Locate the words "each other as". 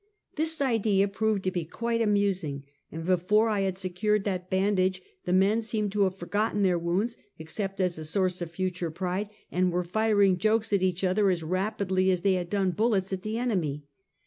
10.81-11.43